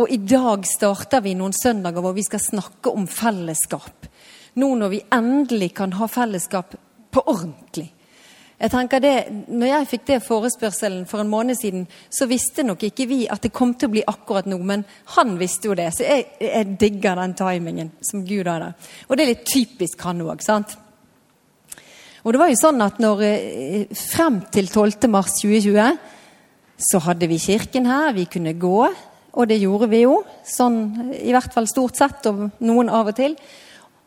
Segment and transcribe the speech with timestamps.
[0.00, 4.06] Og i dag starter vi noen søndager hvor vi skal snakke om fellesskap.
[4.56, 6.76] Nå når vi endelig kan ha fellesskap
[7.12, 7.90] på ordentlig.
[8.62, 9.14] Jeg tenker det,
[9.50, 11.82] når jeg fikk det forespørselen for en måned siden,
[12.14, 14.84] så visste nok ikke vi at det kom til å bli akkurat nå, men
[15.16, 15.88] han visste jo det.
[15.96, 18.92] Så jeg, jeg digger den timingen som Gud har der.
[19.08, 20.76] Og det er litt typisk han òg, sant?
[22.22, 25.10] Og det var jo sånn at når, eh, Frem til 12.
[25.10, 25.98] mars 2020
[26.82, 28.86] så hadde vi kirken her, vi kunne gå.
[29.32, 33.16] Og det gjorde vi jo, sånn i hvert fall stort sett, og noen av og
[33.16, 33.36] til.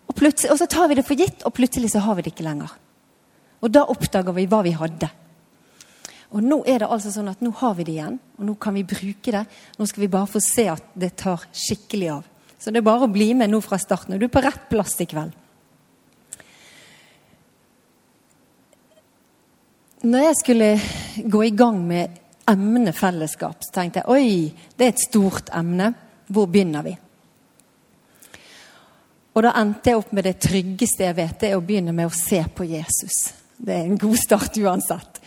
[0.05, 2.45] Og, og så tar vi det for gitt, og plutselig så har vi det ikke
[2.45, 2.75] lenger.
[3.65, 5.09] Og da oppdager vi hva vi hadde.
[6.35, 8.75] Og nå er det altså sånn at nå har vi det igjen, og nå kan
[8.75, 9.45] vi bruke det.
[9.79, 12.29] Nå skal vi bare få se at det tar skikkelig av.
[12.59, 14.17] Så det er bare å bli med nå fra starten.
[14.19, 15.33] Du er på rett plass i kveld.
[20.05, 20.69] Når jeg skulle
[21.33, 25.93] gå i gang med emnet fellesskap, så tenkte jeg oi, det er et stort emne.
[26.25, 26.95] Hvor begynner vi?
[29.35, 32.07] Og da endte jeg opp med det tryggeste jeg vet, det er å begynne med
[32.07, 33.17] å se på Jesus.
[33.57, 35.19] Det er en god start uansett.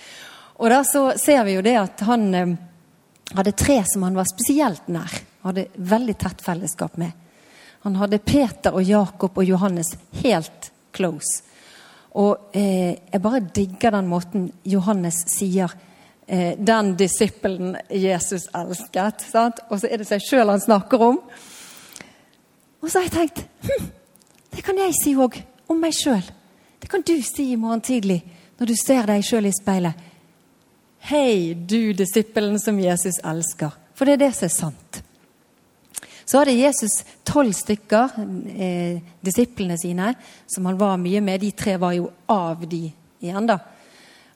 [0.58, 2.55] Og da så ser vi jo det at han eh,
[3.36, 5.12] hadde tre som han var spesielt nær.
[5.44, 7.12] Hadde veldig tett fellesskap med.
[7.84, 9.92] Han hadde Peter og Jakob og Johannes
[10.24, 11.44] helt close.
[12.19, 15.77] Og eh, jeg bare digger den måten Johannes sier
[16.28, 19.24] 'den disippelen Jesus elsket'.
[19.30, 19.60] Sant?
[19.70, 21.20] Og så er det seg sjøl han snakker om.
[22.82, 23.88] Og så har jeg tenkt hm,
[24.54, 26.24] det kan jeg si òg om meg sjøl.
[26.80, 28.22] Det kan du si i morgen tidlig
[28.58, 29.94] når du ser deg sjøl i speilet.
[31.08, 33.70] Hei, du disippelen som Jesus elsker.
[33.94, 35.02] For det er det som er sant.
[36.28, 38.18] Så hadde Jesus tolv stykker,
[38.52, 40.14] eh, disiplene sine,
[40.46, 41.40] som han var mye med.
[41.40, 42.83] De tre var jo av de
[43.22, 43.58] igjen, da.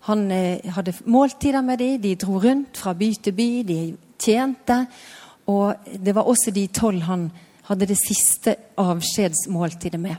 [0.09, 3.79] Han eh, hadde måltider med de, de dro rundt fra by til by, de
[4.19, 4.79] tjente.
[5.51, 7.29] Og det var også de tolv han
[7.69, 10.17] hadde det siste avskjedsmåltidet med.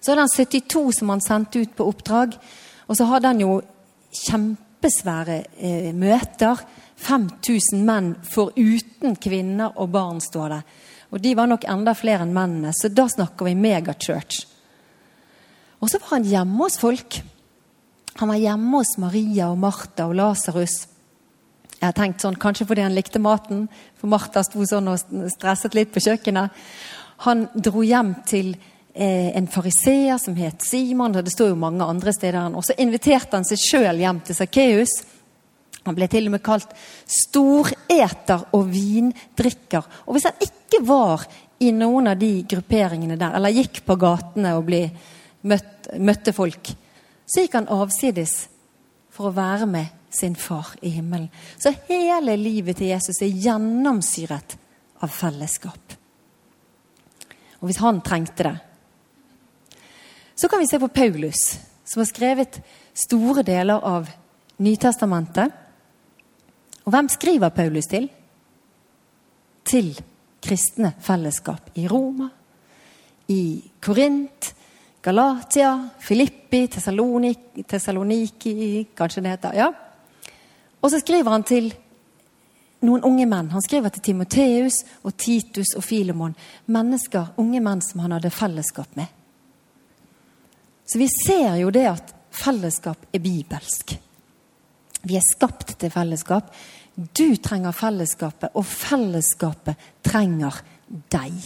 [0.00, 2.36] Så hadde han 72 som han sendte ut på oppdrag.
[2.86, 3.58] Og så hadde han jo
[4.26, 6.62] kjempesvære eh, møter.
[7.02, 10.62] 5000 menn foruten kvinner og barn, står det.
[11.12, 14.44] Og de var nok enda flere enn mennene, så da snakker vi megachurch.
[15.82, 17.18] Og så var han hjemme hos folk.
[18.20, 20.82] Han var hjemme hos Maria og Martha og Lasarus.
[21.78, 23.64] Jeg har tenkt sånn, Kanskje fordi han likte maten,
[23.98, 25.00] for Martha sto sånn og
[25.32, 26.52] stresset litt på kjøkkenet.
[27.24, 31.16] Han dro hjem til eh, en fariseer som het Simon.
[31.16, 32.52] og Det står jo mange andre steder.
[32.54, 34.94] Og så inviterte han seg sjøl hjem til Sakkeus.
[35.86, 36.74] Han ble til og med kalt
[37.10, 39.88] storeter og vindrikker.
[40.06, 41.24] Og hvis han ikke var
[41.62, 46.74] i noen av de grupperingene der, eller gikk på gatene og møtt, møtte folk,
[47.26, 48.46] så gikk han avsides
[49.12, 51.30] for å være med sin far i himmelen.
[51.58, 54.56] Så hele livet til Jesus er gjennomsyret
[55.02, 55.96] av fellesskap.
[57.60, 58.58] Og hvis han trengte det
[60.34, 62.56] Så kan vi se på Paulus, som har skrevet
[62.94, 64.08] store deler av
[64.58, 65.52] Nytestamentet.
[66.84, 68.08] Og hvem skriver Paulus til?
[69.64, 69.92] Til
[70.42, 72.28] kristne fellesskap i Roma,
[73.28, 74.54] i Korint,
[75.02, 76.68] Galatia, Filippi,
[77.66, 79.72] Tessaloniki Kanskje det heter ja.
[80.82, 81.72] Og så skriver han til
[82.86, 83.50] noen unge menn.
[83.50, 86.34] Han skriver til Timoteus og Titus og Filemon.
[86.74, 89.10] Mennesker, unge menn som han hadde fellesskap med.
[90.86, 93.94] Så vi ser jo det at fellesskap er bibelsk.
[95.02, 96.50] Vi er skapt til fellesskap.
[96.94, 100.58] Du trenger fellesskapet, og fellesskapet trenger
[101.10, 101.38] deg.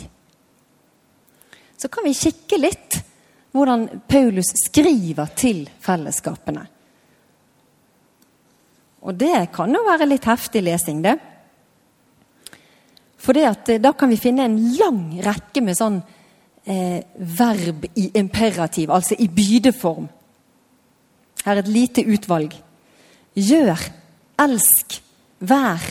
[1.77, 2.99] Så kan vi kikke litt
[3.57, 6.67] hvordan Paulus skriver til fellesskapene.
[9.07, 11.15] Og det kan jo være litt heftig lesing, det.
[13.23, 16.01] For eh, da kan vi finne en lang rekke med sånn
[16.67, 20.09] eh, verb i imperativ, altså i bydeform.
[21.47, 22.55] Her er et lite utvalg.
[23.37, 23.83] Gjør,
[24.43, 24.99] elsk,
[25.47, 25.83] vær,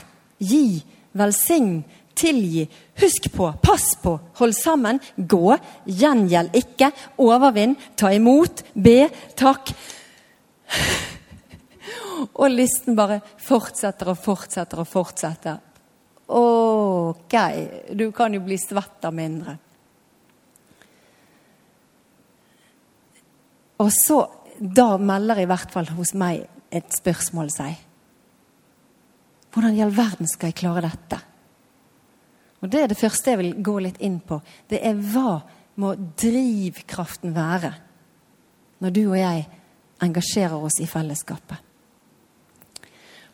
[0.43, 0.81] gi,
[1.15, 1.83] velsign,
[2.15, 2.65] tilgi,
[3.01, 6.91] husk på, pass på, hold sammen, gå, gjengjeld ikke,
[7.23, 9.73] overvinn, ta imot, be, takk.
[12.39, 15.59] Og listen bare fortsetter og fortsetter og fortsetter.
[16.31, 17.35] Ok,
[17.93, 19.57] du kan jo bli svett av mindre.
[23.83, 24.21] Og så,
[24.55, 27.75] da melder i hvert fall hos meg et spørsmål seg.
[29.53, 31.19] Hvordan i all verden skal jeg klare dette?
[32.63, 34.39] Og Det er det første jeg vil gå litt inn på.
[34.69, 35.41] Det er hva
[35.81, 37.73] må drivkraften være
[38.83, 39.45] når du og jeg
[40.03, 41.59] engasjerer oss i fellesskapet?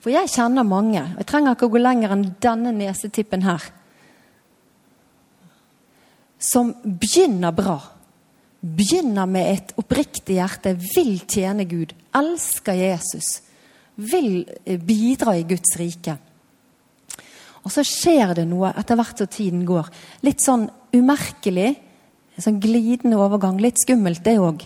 [0.02, 3.68] For jeg kjenner mange, og jeg trenger ikke å gå lenger enn denne nesetippen her,
[6.42, 7.78] som begynner bra.
[8.62, 13.30] Begynner med et oppriktig hjerte, vil tjene Gud, elsker Jesus,
[13.94, 16.18] vil bidra i Guds rike.
[17.62, 19.90] Og så skjer det noe etter hvert som tiden går.
[20.26, 21.76] Litt sånn umerkelig.
[22.36, 23.60] En sånn glidende overgang.
[23.62, 24.66] Litt skummelt, det òg.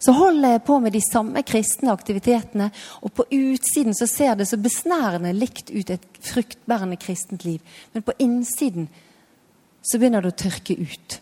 [0.00, 2.70] Så holder jeg på med de samme kristne aktivitetene,
[3.04, 7.60] og på utsiden så ser det så besnærende likt ut et fruktbærende kristent liv.
[7.92, 8.88] Men på innsiden
[9.84, 11.18] så begynner det å tørke ut.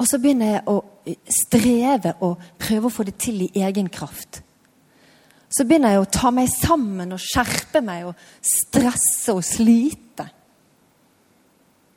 [0.00, 0.76] Og så begynner jeg å
[1.30, 4.40] streve og prøve å få det til i egen kraft.
[5.50, 10.28] Så begynner jeg å ta meg sammen og skjerpe meg og stresse og slite.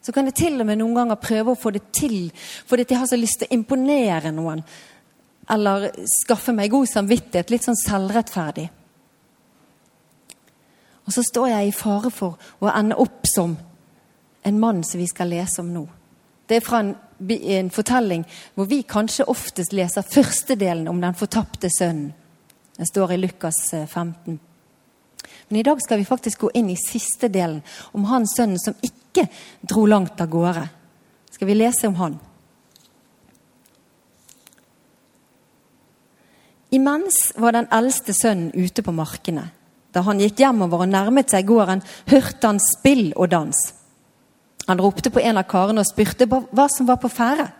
[0.04, 2.32] Så kan jeg til og med noen ganger prøve å få det til
[2.68, 4.64] fordi jeg har så lyst til å imponere noen.
[5.54, 7.52] Eller skaffe meg god samvittighet.
[7.52, 8.66] Litt sånn selvrettferdig.
[11.04, 13.56] Og så står jeg i fare for å ende opp som
[14.44, 15.84] en mann som vi skal lese om nå.
[16.48, 16.94] Det er fra en,
[17.30, 22.12] en fortelling hvor vi kanskje oftest leser første delen om den fortapte sønnen.
[22.78, 24.34] Det står i Lukas 15.
[24.34, 24.38] Eh,
[25.48, 27.62] Men i dag skal vi faktisk gå inn i siste delen,
[27.92, 29.28] om hans sønnen som ikke
[29.62, 30.68] dro langt av gårde.
[31.32, 32.20] Skal vi lese om han?
[36.74, 39.52] Imens var den eldste sønnen ute på markene.
[39.94, 43.60] Da han gikk hjemover og nærmet seg gården, hørte han spill og dans.
[44.66, 47.52] Han ropte på en av karene og spurte hva som var på ferde.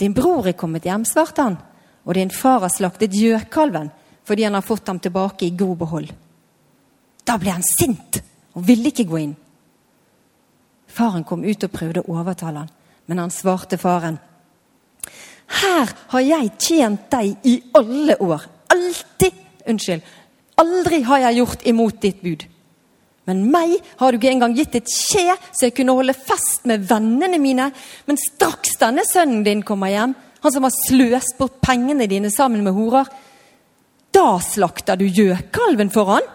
[0.00, 1.58] Din bror er kommet hjem, svarte han,
[2.04, 3.90] og din far har slaktet gjøkalven
[4.26, 6.10] fordi han har fått ham tilbake i god behold.
[7.26, 8.20] Da ble han sint
[8.54, 9.34] og ville ikke gå inn.
[10.92, 12.70] Faren kom ut og prøvde å overtale han,
[13.08, 14.18] men han svarte faren.
[15.62, 18.44] Her har jeg tjent deg i alle år.
[18.72, 19.38] Alltid.
[19.68, 20.02] Unnskyld.
[20.62, 22.44] Aldri har jeg gjort imot ditt bud.
[23.28, 26.82] Men meg har du ikke engang gitt et skje, så jeg kunne holde fest med
[26.88, 27.68] vennene mine.
[28.08, 32.64] Men straks denne sønnen din kommer hjem, han som har sløst bort pengene dine sammen
[32.66, 33.08] med horer,
[34.12, 36.26] da slakter du gjøkalven for han?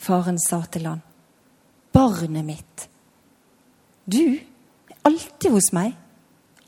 [0.00, 1.02] Faren sa til han,
[1.94, 2.86] barnet mitt,
[4.10, 5.94] du er alltid hos meg.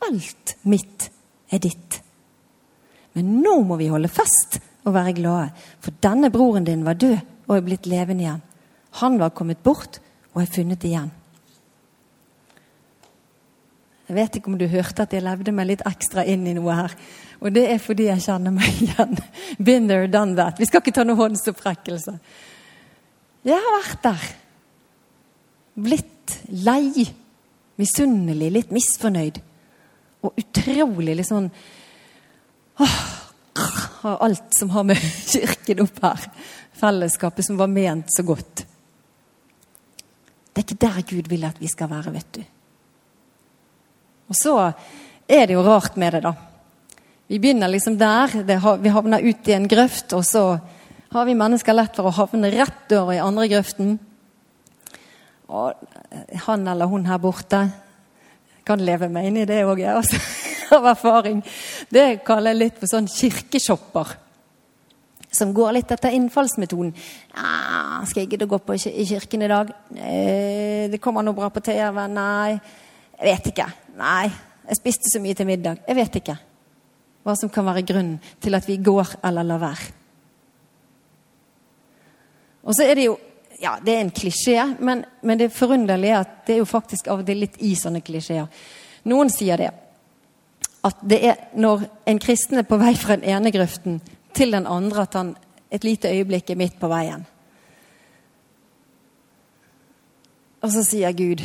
[0.03, 1.09] Alt mitt
[1.51, 1.99] er ditt.
[3.13, 5.51] Men nå må vi holde fest og være glade,
[5.83, 8.41] for denne broren din var død og er blitt levende igjen.
[9.01, 9.99] Han var kommet bort
[10.33, 11.11] og er funnet igjen.
[14.09, 16.75] Jeg vet ikke om du hørte at jeg levde meg litt ekstra inn i noe
[16.75, 16.95] her.
[17.39, 19.15] Og det er fordi jeg kjenner meg igjen.
[19.59, 20.59] Been there, done that.
[20.59, 22.19] Vi skal ikke ta noen håndsopprekkelser.
[23.47, 24.27] Jeg har vært der.
[25.87, 27.07] Blitt lei.
[27.79, 29.39] Misunnelig, litt misfornøyd.
[30.23, 31.49] Og utrolig litt sånn
[32.83, 32.99] åh,
[34.03, 34.99] Alt som har med
[35.31, 36.27] kirken opp her
[36.83, 38.65] fellesskapet som var ment så godt.
[40.53, 42.43] Det er ikke der Gud vil at vi skal være, vet du.
[44.33, 44.53] Og så
[45.29, 46.33] er det jo rart med det, da.
[47.29, 48.33] Vi begynner liksom der.
[48.81, 50.57] vi havner ut i en grøft, og så
[51.13, 53.99] har vi mennesker lett for å havne rett over i andre grøften.
[55.53, 55.73] Og
[56.47, 57.61] han eller hun her borte
[58.65, 60.17] kan leve meg inn i det òg, altså,
[60.79, 61.43] av erfaring.
[61.93, 64.15] Det kaller jeg litt for sånn kirkeshopper
[65.33, 66.93] som går litt etter innfallsmetoden.
[67.35, 71.37] Ja, 'Skal jeg gidde å gå på i kirken i dag?' Eh, 'Det kommer noe
[71.37, 72.59] bra på TV.' Nei.
[73.19, 73.82] Jeg vet ikke.
[73.97, 74.31] Nei.
[74.63, 75.83] Jeg spiste så mye til middag.
[75.87, 76.37] Jeg vet ikke
[77.23, 79.85] hva som kan være grunnen til at vi går eller lar være.
[82.63, 83.17] Og så er det jo
[83.63, 87.07] ja, det er en klisjé, men, men, det forunderlige er at det er jo faktisk
[87.07, 88.49] av og til litt i sånne klisjeer.
[89.07, 89.69] Noen sier det.
[90.83, 94.01] At det er når en kristen er på vei fra den ene grøften
[94.35, 95.31] til den andre at han
[95.71, 97.23] et lite øyeblikk er midt på veien.
[100.63, 101.43] Og så sier Gud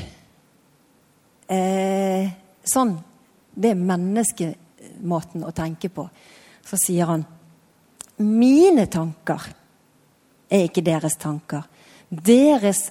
[1.49, 2.31] eh,
[2.69, 2.99] Sånn.
[3.59, 6.05] Det er menneskemåten å tenke på.
[6.63, 7.25] Så sier han
[8.19, 9.45] Mine tanker
[10.51, 11.63] er ikke deres tanker.
[12.11, 12.89] Deres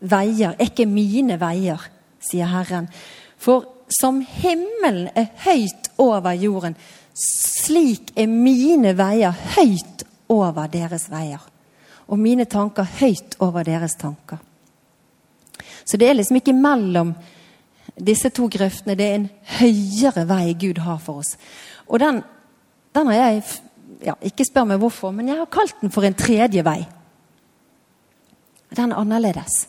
[0.00, 1.82] veier er ikke mine veier,
[2.22, 2.88] sier Herren.
[3.36, 6.76] For som himmelen er høyt over jorden,
[7.12, 11.40] slik er mine veier høyt over deres veier.
[12.10, 14.38] og mine tanker høyt over deres tanker.
[15.84, 17.12] Så det er liksom ikke mellom
[18.04, 18.96] disse to grøftene.
[18.98, 19.28] Det er en
[19.58, 21.36] høyere vei Gud har for oss.
[21.88, 22.22] Og den,
[22.94, 23.42] den har jeg
[24.00, 26.78] ja, Ikke spør meg hvorfor, men jeg har kalt den for en tredje vei.
[28.76, 29.66] Den er annerledes.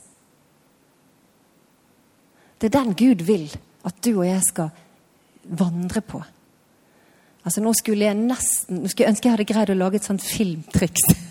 [2.62, 3.50] Det er den Gud vil
[3.84, 4.70] at du og jeg skal
[5.44, 6.22] vandre på.
[7.42, 10.08] Altså Nå skulle jeg nesten, nå skulle jeg ønske jeg hadde greid å lage et
[10.08, 11.08] sånt filmtriks.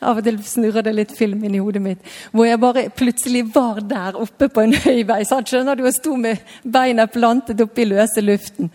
[0.00, 2.08] Av og til snurrer det litt film inn i hodet mitt.
[2.32, 5.22] Hvor jeg bare plutselig var der oppe på en høy vei.
[5.28, 5.50] Sant?
[5.50, 5.84] Skjønner du?
[5.88, 8.72] Og sto med beina plantet oppe i løse luften.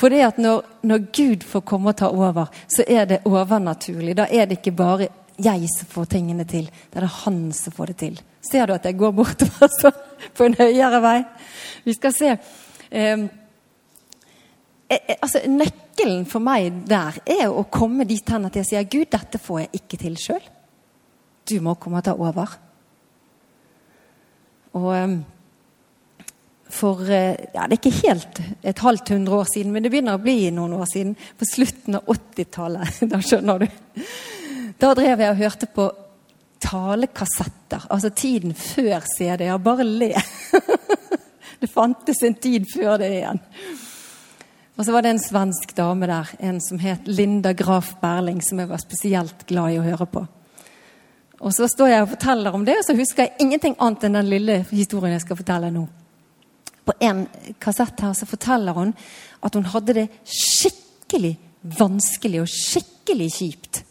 [0.00, 4.16] For det at når, når Gud får komme og ta over, så er det overnaturlig.
[4.16, 5.10] Da er det ikke bare
[5.40, 6.70] jeg som får tingene til.
[6.90, 8.22] Da er det han som får det til.
[8.44, 9.92] Ser du at jeg går bortover
[10.36, 11.18] på en høyere vei?
[11.84, 12.36] Vi skal se.
[12.90, 13.26] Eh,
[14.90, 19.38] altså, nøkkelen for meg der er å komme dit hen at jeg sier Gud, dette
[19.42, 20.48] får jeg ikke til sjøl.
[21.50, 22.56] Du må komme og ta over.
[24.78, 25.16] Og ehm,
[26.70, 30.18] for eh, ja, Det er ikke helt et halvt hundre år siden, men det begynner
[30.18, 31.16] å bli noen år siden.
[31.38, 33.00] På slutten av 80-tallet.
[33.10, 34.04] Da skjønner du.
[34.80, 35.88] Da drev jeg og hørte på
[36.60, 37.88] talekassetter.
[37.90, 39.58] Altså tiden før CD-er.
[39.58, 40.14] bare le.
[41.60, 43.40] Det fantes en tid før det igjen.
[44.80, 48.62] Og så var det en svensk dame der, en som het Linda Graf Berling, som
[48.62, 50.22] jeg var spesielt glad i å høre på.
[51.44, 54.16] Og så står jeg og forteller om det, og så husker jeg ingenting annet enn
[54.16, 55.84] den lille historien jeg skal fortelle nå.
[56.88, 57.22] På en
[57.60, 58.96] kassett her så forteller hun
[59.44, 61.36] at hun hadde det skikkelig
[61.76, 63.84] vanskelig og skikkelig kjipt.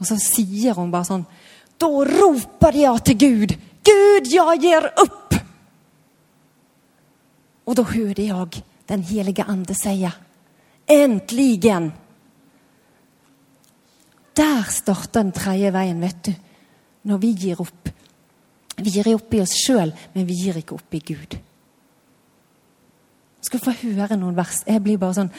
[0.00, 1.28] Og så sier hun bare sånn
[1.76, 3.58] Da roper jeg til Gud.
[3.84, 5.36] Gud, jeg gir opp!
[7.68, 10.12] Og da hører jeg Den helige ande sier.
[10.86, 11.92] Äntligen!
[14.34, 16.32] Der starter den tredje veien, vet du.
[17.02, 17.90] Når vi gir opp.
[18.76, 21.36] Vi gir opp i oss sjøl, men vi gir ikke opp i Gud.
[23.44, 24.62] skal få høre noen vers.
[24.66, 25.32] Jeg blir bare sånn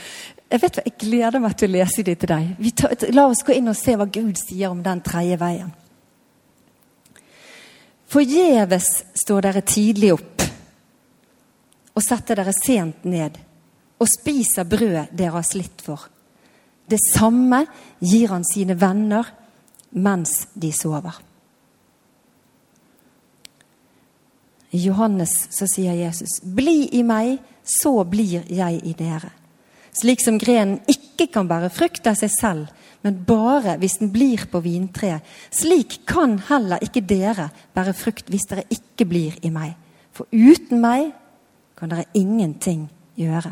[0.46, 2.68] jeg vet hva, jeg gleder meg til å lese dem til deg.
[2.78, 5.72] Tar, la oss gå inn og se hva Gud sier om den tredje veien.
[8.14, 10.46] Forgjeves står dere tidlig opp
[11.96, 13.38] og setter dere sent ned
[13.96, 16.02] og spiser brødet dere har slitt for.
[16.86, 17.64] Det samme
[18.04, 19.32] gir han sine venner
[19.96, 21.16] mens de sover.
[24.76, 29.46] I Johannes så sier Jesus, 'Bli i meg, så blir jeg i dere'
[29.96, 32.72] slik som grenen ikke kan bære frukt av seg selv,
[33.06, 35.24] men bare hvis den blir på vintreet.
[35.54, 39.76] Slik kan heller ikke dere bære frukt hvis dere ikke blir i meg.
[40.16, 41.14] For uten meg
[41.76, 42.88] kan dere ingenting
[43.20, 43.52] gjøre.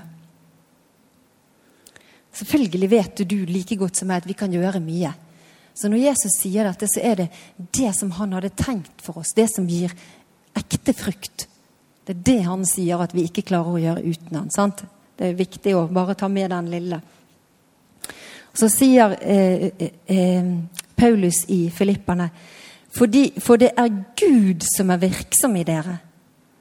[2.33, 5.13] Selvfølgelig vet du, like godt som meg at vi kan gjøre mye.
[5.73, 7.29] Så når Jesus sier dette, så er det
[7.73, 9.33] det som han hadde tenkt for oss.
[9.35, 9.93] Det som gir
[10.57, 11.47] ekte frukt.
[12.05, 14.83] Det er det han sier at vi ikke klarer å gjøre uten han, sant?
[15.17, 16.99] Det er viktig å bare ta med den lille.
[18.53, 19.69] Så sier eh,
[20.05, 20.49] eh,
[20.95, 22.29] Paulus i Filippene,
[22.93, 25.95] fordi, For det er Gud som er virksom i dere,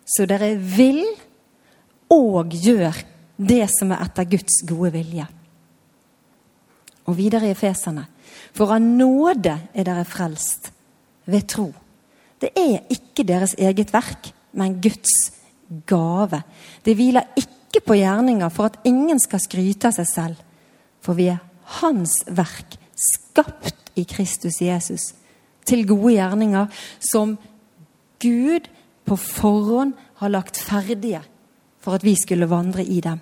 [0.08, 1.02] så dere vil
[2.12, 2.96] og gjør
[3.42, 5.26] det som er etter Guds gode vilje.
[7.08, 8.04] Og videre i Efesene.
[8.54, 10.70] For av nåde er dere frelst
[11.30, 11.70] ved tro.
[12.42, 15.32] Det er ikke deres eget verk, men Guds
[15.88, 16.42] gave.
[16.84, 20.44] Det hviler ikke på gjerninger for at ingen skal skryte av seg selv.
[21.02, 21.42] For vi er
[21.80, 25.12] Hans verk, skapt i Kristus Jesus,
[25.64, 26.68] til gode gjerninger
[27.00, 27.36] som
[28.20, 28.68] Gud
[29.08, 31.22] på forhånd har lagt ferdige
[31.82, 33.20] for at vi skulle vandre i dem.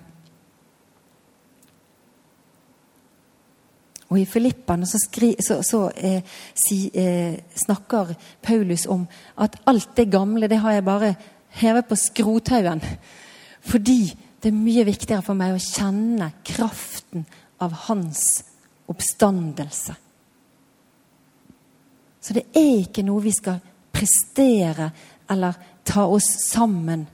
[4.11, 6.19] Og I Filippene så, skri, så, så eh,
[6.51, 8.11] si, eh, snakker
[8.43, 9.05] Paulus om
[9.39, 11.13] at alt det gamle det har jeg bare
[11.61, 12.83] hevet på skrothaugen.
[13.63, 14.01] Fordi
[14.41, 17.23] det er mye viktigere for meg å kjenne kraften
[17.63, 18.41] av hans
[18.91, 19.95] oppstandelse.
[22.21, 23.61] Så det er ikke noe vi skal
[23.95, 24.91] prestere
[25.31, 25.55] eller
[25.87, 27.07] ta oss sammen.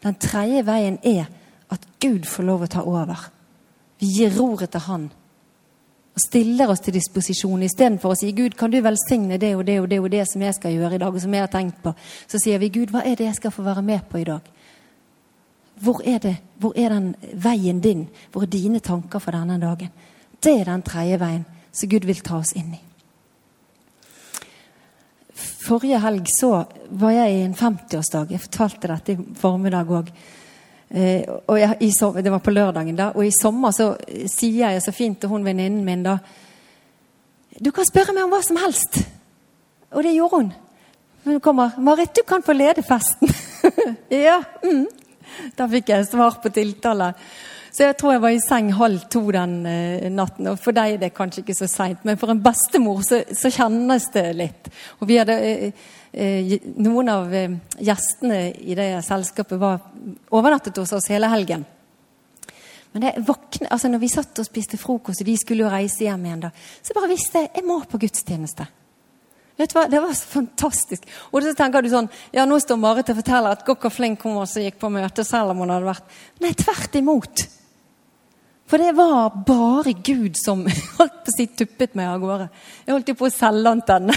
[0.00, 1.28] Den tredje veien er
[1.70, 3.28] at Gud får lov å ta over.
[4.00, 5.10] Vi gir roret til Han
[6.10, 7.62] og stiller oss til disposisjon.
[7.62, 10.42] Istedenfor å si Gud, kan du velsigne det og det og det og det som
[10.42, 11.92] jeg skal gjøre i dag, og som jeg har tenkt på,
[12.26, 14.50] så sier vi Gud, hva er det jeg skal få være med på i dag?
[15.80, 18.08] Hvor er, det, hvor er den veien din?
[18.32, 19.94] Hvor er dine tanker for denne dagen?
[20.42, 22.82] Det er den tredje veien som Gud vil ta oss inn i.
[25.70, 26.64] Forrige helg så
[26.98, 28.32] var jeg i en 50-årsdag.
[28.34, 30.08] Jeg fortalte dette i formiddag òg.
[30.90, 33.12] Eh, det var på lørdagen, da.
[33.14, 33.92] Og i sommer så
[34.26, 36.18] sier jeg så fint til hun venninnen min da
[37.60, 38.98] Du kan spørre meg om hva som helst.
[39.92, 40.52] Og det gjorde hun.
[41.24, 41.70] Hun kommer.
[41.78, 43.28] 'Marit, du kan få lede festen.'
[44.10, 44.42] ja.
[44.64, 44.86] Mm.
[45.56, 47.12] Da fikk jeg svar på tiltale.
[47.70, 50.48] Så jeg tror jeg var i seng halv to den eh, natten.
[50.50, 53.52] Og for deg er det kanskje ikke så seint, men for en bestemor så, så,
[53.54, 54.70] kjennes det litt.
[54.98, 57.36] Og vi hadde eh, eh, Noen av
[57.78, 59.84] gjestene i det selskapet var
[60.34, 61.64] overnattet hos oss hele helgen.
[62.90, 66.02] Men det våkne, altså når vi satt og spiste frokost, og de skulle jo reise
[66.08, 66.50] hjem igjen, da,
[66.82, 68.66] så bare visste jeg jeg må på gudstjeneste.
[69.60, 69.86] Vet du hva?
[69.92, 71.06] Det var så fantastisk.
[71.30, 74.38] Og så tenker du sånn Ja, nå står Marit og forteller at Gokka flink kom
[74.40, 77.44] og gikk på møte, selv om hun hadde vært Nei, tvert imot.
[78.70, 80.62] For det var bare Gud som
[80.98, 82.46] holdt på å si tuppet meg av gårde.
[82.86, 84.14] Jeg holdt jo på å selge antenne.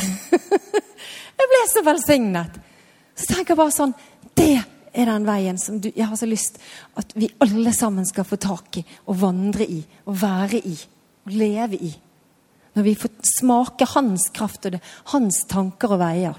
[1.40, 2.62] jeg ble så velsignet.
[3.18, 3.96] Så tenker jeg bare sånn
[4.38, 4.62] Det
[4.94, 6.60] er den veien som du, jeg har så lyst
[6.98, 10.76] at vi alle sammen skal få tak i og vandre i og være i
[11.24, 11.92] og leve i.
[12.78, 14.82] Når vi får smake hans kraft og det,
[15.14, 16.38] hans tanker og veier.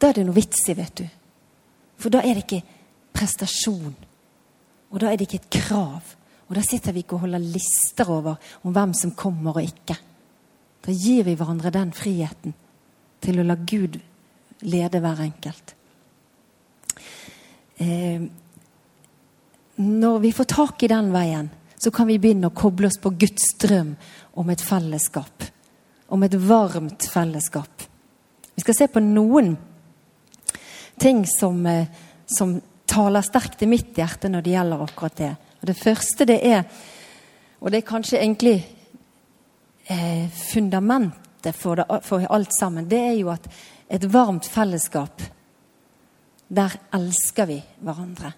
[0.00, 1.04] Da er det noe vits i, vet du.
[2.00, 2.64] For da er det ikke
[3.14, 3.92] prestasjon.
[4.92, 6.14] Og da er det ikke et krav.
[6.48, 9.96] Og da sitter vi ikke og holder lister over om hvem som kommer og ikke.
[10.82, 12.54] Da gir vi hverandre den friheten
[13.22, 13.96] til å la Gud
[14.68, 15.74] lede hver enkelt.
[17.80, 18.22] Eh,
[19.82, 23.14] når vi får tak i den veien, så kan vi begynne å koble oss på
[23.18, 23.94] Guds drøm
[24.38, 25.46] om et fellesskap.
[26.12, 27.86] Om et varmt fellesskap.
[28.54, 29.56] Vi skal se på noen
[31.00, 31.88] ting som, eh,
[32.26, 32.60] som
[32.92, 35.32] taler sterkt i mitt hjerte når det gjelder akkurat det.
[35.60, 36.64] Og Det første det er,
[37.60, 38.56] og det er kanskje egentlig
[39.86, 43.48] eh, fundamentet for, det, for alt sammen, det er jo at
[43.92, 45.22] et varmt fellesskap,
[46.52, 48.32] der elsker vi hverandre.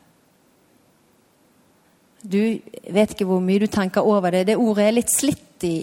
[2.25, 4.46] Du vet ikke hvor mye du tenker over det.
[4.49, 5.75] Det ordet er litt slitt i,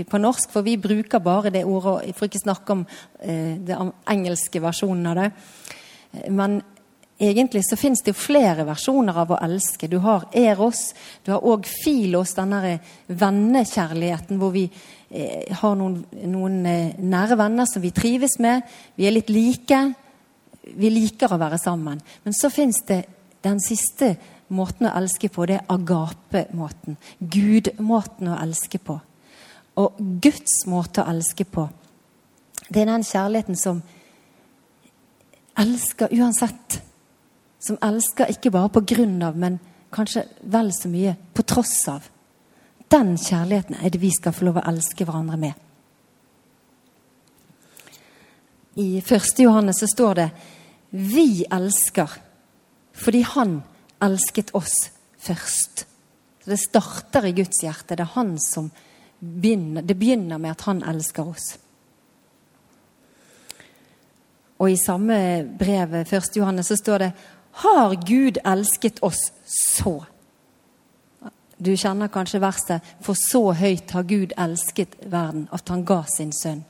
[0.00, 2.84] i, på norsk, for vi bruker bare det ordet, for ikke snakke om
[3.20, 5.30] eh, den engelske versjonen av det.
[6.32, 6.60] Men
[7.20, 9.88] egentlig så fins det jo flere versjoner av å elske.
[9.90, 10.90] Du har eros,
[11.24, 16.00] du har òg filos, denne vennekjærligheten hvor vi eh, har noen,
[16.32, 18.64] noen eh, nære venner som vi trives med.
[18.96, 19.82] Vi er litt like.
[20.70, 22.00] Vi liker å være sammen.
[22.24, 23.02] Men så fins det
[23.44, 24.14] den siste
[24.50, 26.98] måten å elske på, det er agape-måten.
[27.20, 28.98] Gud-måten å elske på.
[29.80, 31.68] Og Guds måte å elske på,
[32.70, 33.80] det er den kjærligheten som
[35.58, 36.80] elsker uansett.
[37.60, 39.58] Som elsker ikke bare på grunn av, men
[39.92, 42.06] kanskje vel så mye på tross av.
[42.90, 45.52] Den kjærligheten er det vi skal få lov å elske hverandre med.
[48.80, 49.42] I 1.
[49.44, 50.30] Johannes så står det
[50.90, 52.10] 'Vi elsker
[52.92, 53.62] fordi Han
[54.00, 55.86] elsket oss først.
[56.44, 57.96] Så Det starter i Guds hjerte.
[57.96, 58.70] Det er han som
[59.20, 61.58] begynner, det begynner med at han elsker oss.
[64.60, 66.36] Og i samme brev, 1.
[66.36, 67.12] Johannes, så står det
[67.50, 70.04] Har Gud elsket oss så?
[71.60, 76.32] Du kjenner kanskje verset For så høyt har Gud elsket verden, at han ga sin
[76.32, 76.64] sønn.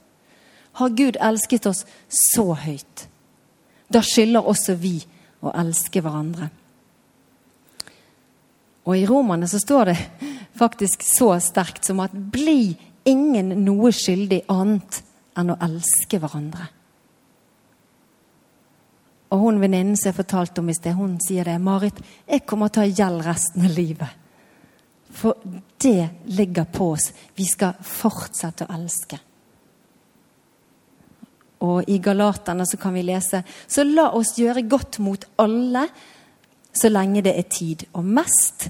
[0.79, 3.07] Har Gud elsket oss så høyt?
[3.91, 4.97] Da skylder også vi
[5.43, 6.51] å elske hverandre.
[8.87, 9.97] Og i Romerne så står det
[10.59, 15.03] faktisk så sterkt som at 'bli ingen noe skyldig annet
[15.37, 16.69] enn å elske hverandre'.
[19.31, 21.59] Og hun venninnen som jeg fortalte om i sted, hun sier det.
[21.59, 24.17] 'Marit, jeg kommer til å ta gjeld resten av livet.'
[25.11, 25.35] For
[25.83, 27.13] det ligger på oss.
[27.35, 29.19] Vi skal fortsette å elske.
[31.61, 35.89] Og i Galaterne så kan vi lese Så la oss gjøre godt mot alle
[36.73, 38.69] så lenge det er tid, og mest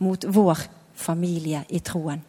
[0.00, 0.62] mot vår
[0.96, 2.22] familie i troen.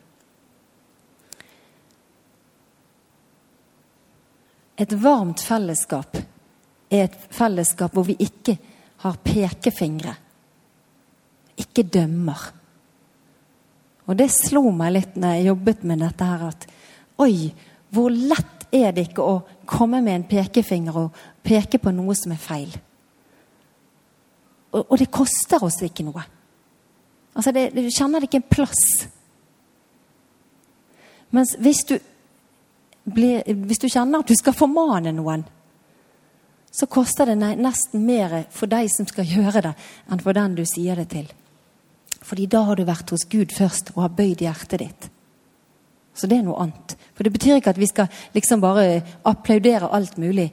[4.75, 6.17] Et varmt fellesskap
[6.91, 8.57] er et fellesskap hvor vi ikke
[9.03, 10.15] har pekefingre.
[11.61, 12.41] Ikke dømmer.
[14.05, 16.67] Og det slo meg litt når jeg jobbet med dette her, at
[17.23, 17.49] oi,
[17.93, 22.33] hvor lett er det ikke å komme med en pekefinger og peke på noe som
[22.35, 22.73] er feil?
[24.75, 26.25] Og, og det koster oss ikke noe.
[27.35, 28.83] Altså, det, Du kjenner det ikke en plass.
[31.35, 31.97] Mens hvis du,
[33.11, 35.45] blir, hvis du kjenner at du skal formane noen,
[36.75, 39.73] så koster det nesten mer for deg som skal gjøre det,
[40.11, 41.29] enn for den du sier det til.
[42.25, 45.07] Fordi da har du vært hos Gud først og har bøyd hjertet ditt.
[46.15, 46.95] Så det er noe annet.
[47.15, 50.49] For det betyr ikke at vi skal liksom bare applaudere alt mulig.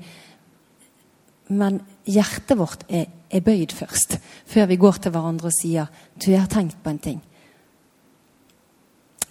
[1.51, 6.31] Men hjertet vårt er, er, bøyd først, før vi går til hverandre og sier du,
[6.31, 7.23] jeg har tenkt på en ting.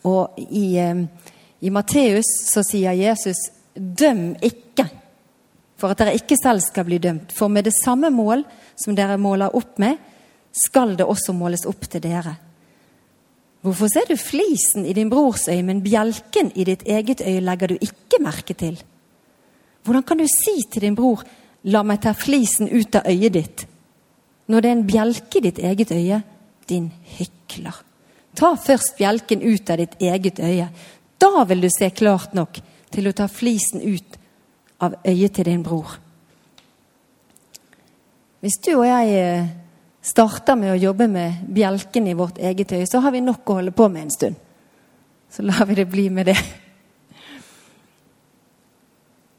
[0.08, 1.06] Og i, eh,
[1.62, 3.38] I Matteus så sier Jesus
[3.75, 5.00] 'døm ikke',
[5.81, 7.33] for at dere ikke selv skal bli dømt.
[7.33, 8.45] For med det samme mål
[8.77, 9.97] som dere måler opp med,
[10.53, 12.35] skal det også måles opp til dere.
[13.61, 17.71] Hvorfor ser du flisen i din brors øye, men bjelken i ditt eget øye legger
[17.71, 18.79] du ikke merke til?
[19.85, 21.21] Hvordan kan du si til din bror,
[21.69, 23.65] la meg ta flisen ut av øyet ditt,
[24.49, 26.21] når det er en bjelke i ditt eget øye,
[26.69, 27.77] din hykler?
[28.37, 30.67] Ta først bjelken ut av ditt eget øye.
[31.21, 32.57] Da vil du se klart nok
[32.91, 34.20] til å ta flisen ut
[34.81, 35.97] av øyet til din bror.
[38.41, 39.49] Hvis du og jeg eh,
[40.01, 43.59] starter med å jobbe med bjelken i vårt eget øye, så har vi nok å
[43.59, 44.39] holde på med en stund.
[45.31, 46.37] Så lar vi det bli med det.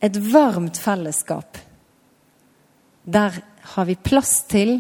[0.02, 1.58] Et varmt fellesskap.
[3.02, 3.42] Der
[3.74, 4.76] har vi plass til,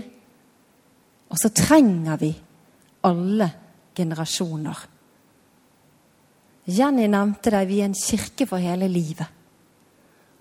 [1.28, 2.30] og så trenger vi
[3.06, 3.50] alle
[3.96, 4.88] generasjoner.
[6.70, 9.41] Jenny nevnte deg, vi er en kirke for hele livet.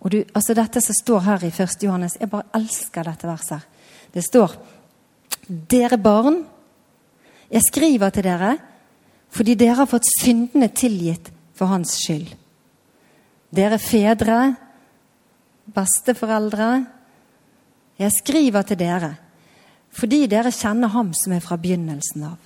[0.02, 1.78] Og du, altså Dette som står her i 1.
[1.86, 3.68] Johannes, jeg bare elsker dette verset.
[4.12, 4.56] Det står
[5.48, 6.44] Dere barn,
[7.52, 8.52] jeg skriver til dere
[9.32, 12.34] fordi dere har fått syndene tilgitt for hans skyld.
[13.52, 14.40] Dere fedre,
[15.72, 16.68] besteforeldre,
[18.00, 19.12] jeg skriver til dere
[19.92, 22.38] fordi dere kjenner ham som er fra begynnelsen av.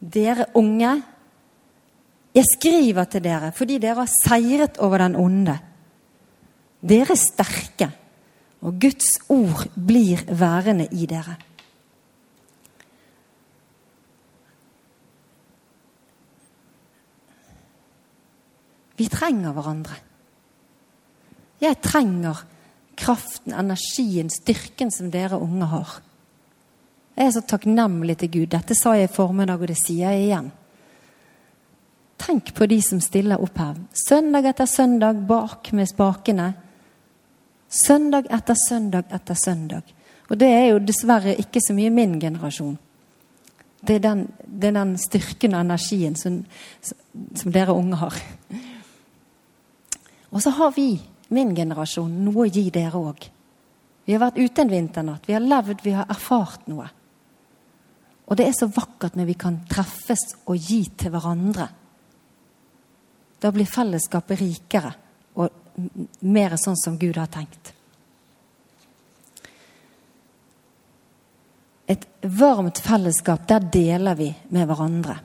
[0.00, 0.94] Dere unge,
[2.32, 5.58] jeg skriver til dere fordi dere har seiret over den onde.
[6.82, 7.88] Dere er sterke,
[8.62, 11.36] og Guds ord blir værende i dere.
[18.98, 19.94] Vi trenger hverandre.
[21.62, 22.42] Jeg trenger
[22.98, 26.00] kraften, energien, styrken som dere unge har.
[27.16, 28.50] Jeg er så takknemlig til Gud.
[28.52, 30.50] Dette sa jeg i formiddag, og det sier jeg igjen.
[32.22, 33.80] Tenk på de som stiller opp her.
[33.98, 36.52] Søndag etter søndag bak med spakene.
[37.72, 39.82] Søndag etter søndag etter søndag.
[40.28, 42.74] Og det er jo dessverre ikke så mye min generasjon.
[43.80, 46.42] Det er den, det er den styrken og energien som,
[46.82, 48.18] som dere unge har.
[50.30, 50.94] Og så har vi,
[51.32, 53.24] min generasjon, noe å gi dere òg.
[54.04, 55.24] Vi har vært ute en vinternatt.
[55.26, 56.90] Vi har levd, vi har erfart noe.
[58.28, 61.66] Og det er så vakkert når vi kan treffes og gi til hverandre.
[63.40, 64.92] Da blir fellesskapet rikere
[65.40, 65.61] og
[66.20, 67.72] mer sånn som Gud har tenkt.
[71.90, 75.18] Et varmt fellesskap, der deler vi med hverandre.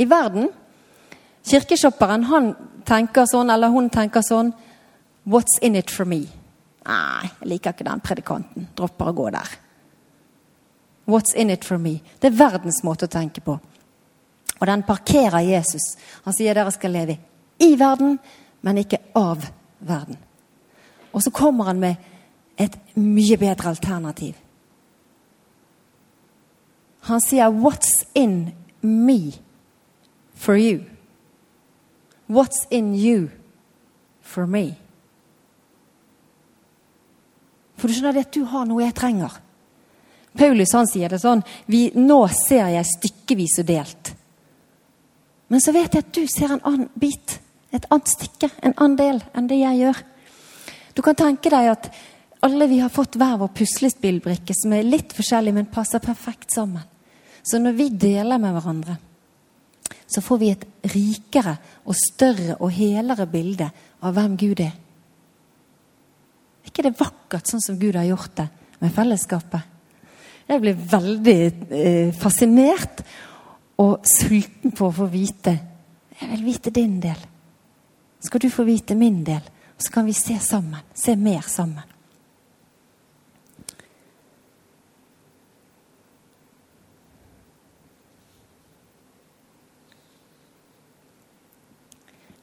[0.00, 0.48] I verden
[1.46, 2.52] Kirkeshopperen han
[2.86, 4.52] tenker sånn, eller hun tenker sånn
[5.22, 6.24] What's in it for me?
[6.82, 8.64] Nei, jeg liker ikke den predikanten.
[8.74, 9.50] Dropper å gå der.
[11.06, 12.00] What's in it for me?
[12.18, 13.54] Det er verdens måte å tenke på.
[14.58, 15.92] Og den parkerer Jesus.
[16.24, 17.20] Han sier dere skal leve i
[17.78, 18.18] verden,
[18.62, 19.46] men ikke av
[19.80, 20.18] verden.
[21.12, 21.94] Og så kommer han med
[22.60, 24.34] et mye bedre alternativ.
[27.00, 29.32] Han sier 'What's in me
[30.34, 30.84] for you'?
[32.28, 33.28] What's in you
[34.20, 34.76] for me?
[37.76, 39.40] For du skjønner det at du har noe jeg trenger.
[40.38, 44.14] Paulus han sier det sånn vi, 'Nå ser jeg stykkevis og delt'.
[45.48, 47.40] Men så vet jeg at du ser en annen bit,
[47.72, 50.00] et annet stykke, en annen del enn det jeg gjør.
[50.92, 51.88] Du kan tenke deg at
[52.44, 56.84] alle vi har fått hver vår puslespillbrikke som er litt forskjellig, men passer perfekt sammen.
[57.42, 58.96] Så når vi deler med hverandre,
[60.06, 61.56] så får vi et rikere
[61.88, 63.68] og større og helere bilde
[64.02, 64.74] av hvem Gud er.
[66.62, 68.48] Er ikke det vakkert sånn som Gud har gjort det
[68.82, 69.68] med fellesskapet?
[70.50, 71.38] Jeg blir veldig
[71.72, 73.04] eh, fascinert
[73.80, 75.54] og sulten på å få vite
[76.22, 77.18] Jeg vil vite din del.
[78.22, 79.42] Skal du få vite min del?
[79.76, 80.80] Og så kan vi se sammen.
[80.94, 81.82] Se mer sammen.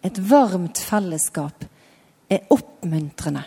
[0.02, 1.64] Et varmt fellesskap
[2.30, 3.44] er oppmuntrende.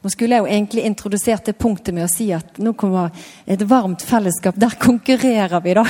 [0.00, 3.08] Nå skulle jeg jo egentlig introdusert det punktet med å si at nå kommer
[3.44, 4.56] et varmt fellesskap.
[4.56, 5.84] Der konkurrerer vi, da.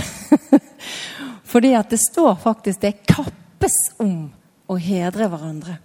[1.53, 2.95] Fordi at det står faktisk det
[3.59, 4.31] kappes om
[4.69, 5.79] å hedre hverandre.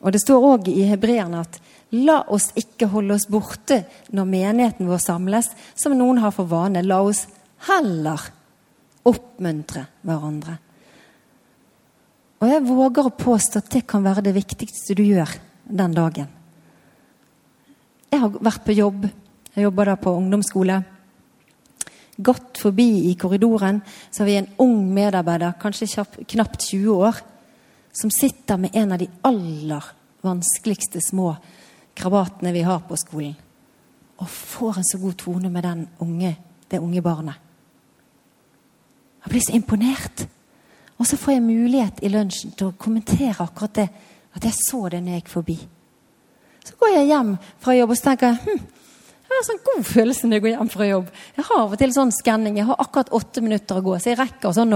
[0.00, 1.58] Og det står òg i hebreerne at
[1.92, 3.82] la oss ikke holde oss borte
[4.14, 6.82] når menigheten vår samles, som noen har for vane.
[6.86, 7.26] La oss
[7.66, 8.22] heller
[9.04, 10.56] oppmuntre hverandre.
[12.40, 15.34] Og jeg våger å påstå at det kan være det viktigste du gjør
[15.68, 16.30] den dagen.
[18.10, 19.04] Jeg har vært på jobb.
[19.52, 20.80] Jeg jobber da på ungdomsskole.
[22.22, 23.80] Gått forbi i korridoren,
[24.10, 27.20] så har vi en ung medarbeider, kanskje knapt 20 år,
[27.92, 29.84] som sitter med en av de aller
[30.22, 31.34] vanskeligste små
[31.94, 33.34] krabatene vi har på skolen.
[34.20, 36.34] Og får en så god tone med den unge,
[36.68, 37.34] det unge barnet.
[39.24, 40.26] Jeg blir så imponert.
[41.00, 43.88] Og så får jeg mulighet i lunsjen til å kommentere akkurat det.
[44.36, 45.56] At jeg så det når jeg gikk forbi.
[46.64, 48.60] Så går jeg hjem fra jobb og tenker hm,
[49.30, 51.10] jeg har sånn god følelse når jeg går hjem fra jobb.
[51.36, 52.56] Jeg har av og til sånn skanning.
[52.58, 54.74] Jeg har akkurat åtte minutter å gå, så jeg rekker sånn.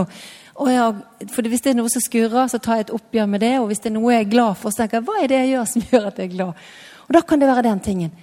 [0.71, 0.93] Jeg,
[1.35, 3.53] for hvis det er noe som skurrer, så tar jeg et oppgjør med det.
[3.59, 5.41] Og hvis det er noe jeg er glad for, så tenker jeg hva er det
[5.41, 6.63] jeg gjør som gjør at jeg er glad?
[7.05, 8.15] Og da kan det være den tingen.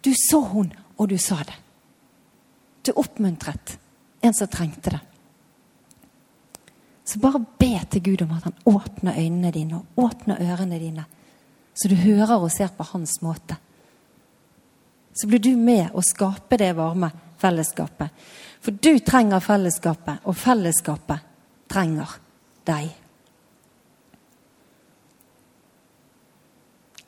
[0.00, 1.58] Du så hun, og du sa det.
[2.86, 3.76] Du oppmuntret
[4.22, 5.00] en som trengte det.
[7.04, 11.04] Så bare be til Gud om at han åpner øynene dine og åpner ørene dine,
[11.74, 13.56] så du hører og ser på hans måte.
[15.12, 18.10] Så blir du med å skape det varme fellesskapet.
[18.60, 21.26] For du trenger fellesskapet, og fellesskapet
[21.70, 22.18] trenger
[22.68, 22.90] deg.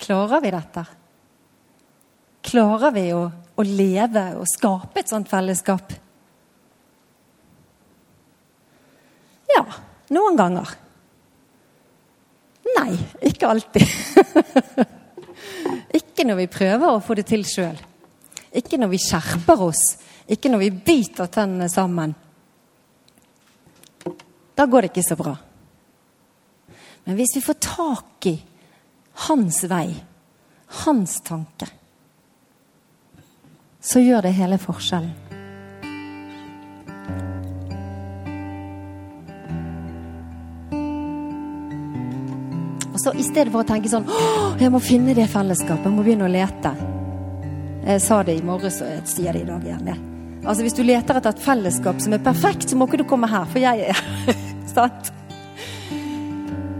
[0.03, 0.85] Klarer vi dette?
[2.43, 5.93] Klarer vi å, å leve og skape et sånt fellesskap?
[9.53, 9.63] Ja,
[10.17, 10.75] noen ganger.
[12.73, 12.97] Nei,
[13.29, 13.87] ikke alltid.
[16.01, 17.79] ikke når vi prøver å få det til sjøl.
[18.53, 19.83] Ikke når vi skjerper oss.
[20.29, 22.15] Ikke når vi biter tennene sammen.
[24.55, 25.35] Da går det ikke så bra.
[27.05, 28.37] Men hvis vi får tak i
[29.27, 29.89] hans vei,
[30.85, 31.67] hans tanke,
[33.83, 35.15] så gjør det hele forskjellen.
[42.93, 45.93] Og så I stedet for å tenke sånn 'Å, jeg må finne det fellesskapet, jeg
[45.93, 47.02] må begynne å lete.
[47.83, 50.11] Jeg sa det i morges, og jeg sier det i dag igjen.
[50.43, 53.31] Altså Hvis du leter etter et fellesskap som er perfekt, så må ikke du komme
[53.31, 54.37] her, for jeg er
[54.73, 55.13] Sant?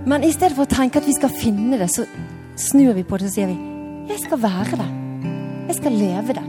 [0.07, 2.07] Men i stedet for å tenke at vi skal finne det, så
[2.59, 3.59] snur vi på det og sier vi,
[4.11, 4.89] jeg skal være det.
[5.69, 6.45] Jeg skal leve det.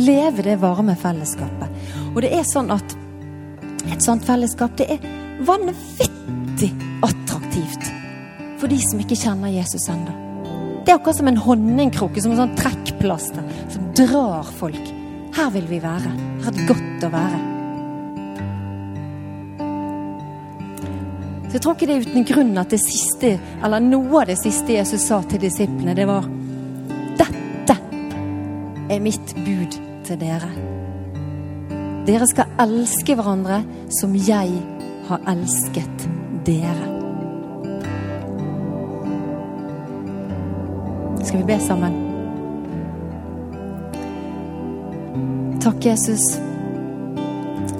[0.00, 1.82] Leve det varme fellesskapet.
[2.14, 2.96] Og det er sånn at
[3.92, 5.04] et sånt fellesskap, det er
[5.44, 6.72] vanvittig
[7.04, 7.90] attraktivt
[8.60, 10.31] for de som ikke kjenner Jesus ennå.
[10.82, 14.92] Det er akkurat som en honningkrukke, som en sånn trekkplaster som drar folk.
[15.32, 16.10] Her vil vi være.
[16.42, 17.40] Her er det godt å være.
[21.46, 24.38] Så jeg tror ikke det er uten grunn at det siste, eller noe av det
[24.40, 26.24] siste Jesus sa til disiplene, det var
[27.20, 27.76] Dette
[28.88, 29.76] er mitt bud
[30.08, 30.48] til dere.
[32.08, 33.60] Dere skal elske hverandre
[34.00, 34.56] som jeg
[35.10, 36.08] har elsket
[36.48, 36.91] dere.
[41.32, 41.94] Skal vi be sammen?
[45.60, 46.38] Takk, Jesus,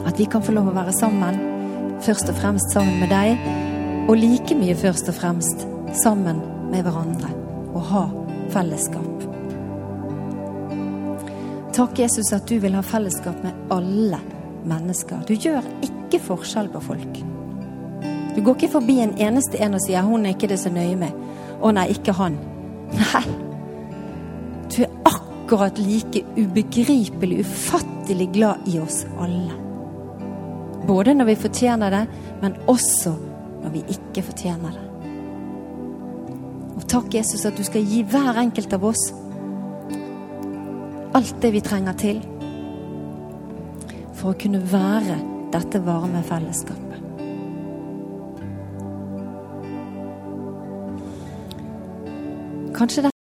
[0.07, 1.37] at vi kan få lov å være sammen.
[2.01, 3.43] Først og fremst sammen med deg,
[4.09, 5.67] og like mye først og fremst
[6.01, 7.29] sammen med hverandre.
[7.75, 8.03] Og ha
[8.55, 9.27] fellesskap.
[11.77, 14.23] Takk, Jesus, at du vil ha fellesskap med alle
[14.65, 15.27] mennesker.
[15.29, 17.21] Du gjør ikke forskjell på folk.
[18.33, 20.97] Du går ikke forbi en eneste en og sier 'hun er ikke det så nøye
[20.97, 21.13] med'.
[21.61, 22.52] 'Å nei, ikke han'.
[22.99, 23.25] Nei.
[24.73, 29.59] Du er akkurat like ubegripelig, ufattelig glad i oss alle.
[30.87, 32.07] Både når vi fortjener det,
[32.43, 33.13] men også
[33.63, 34.87] når vi ikke fortjener det.
[36.73, 39.11] Og takk, Jesus, at du skal gi hver enkelt av oss
[41.13, 42.23] alt det vi trenger til
[44.17, 45.19] for å kunne være
[45.53, 46.92] dette varme fellesskapet.
[52.83, 53.12] Kanskje dette